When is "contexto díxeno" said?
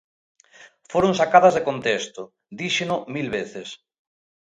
1.69-2.97